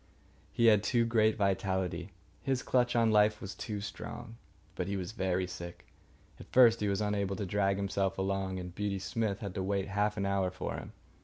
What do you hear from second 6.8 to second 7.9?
was unable to drag